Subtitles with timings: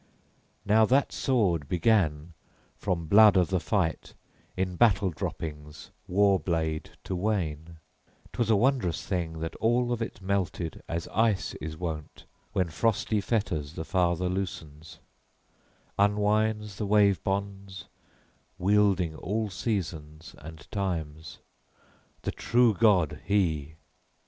[0.65, 2.33] Now that sword began,
[2.75, 4.15] from blood of the fight,
[4.57, 7.77] in battle droppings, {23c} war blade, to wane:
[8.33, 13.21] 'twas a wondrous thing that all of it melted as ice is wont when frosty
[13.21, 14.97] fetters the Father loosens,
[15.99, 17.87] unwinds the wave bonds,
[18.57, 21.37] wielding all seasons and times:
[22.23, 23.75] the true God he!